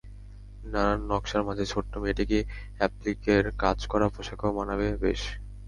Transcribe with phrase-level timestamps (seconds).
[0.63, 2.39] নানান নকশার মাঝে ছোট্ট মেয়েটিকে
[2.77, 5.21] অ্যাপ্লিকের কাজ করা পোশাকেও মানাবে বেশ।